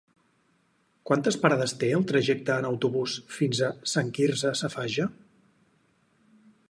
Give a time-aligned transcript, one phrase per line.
[1.09, 5.07] Quantes parades té el trajecte en autobús fins a Sant Quirze Safaja?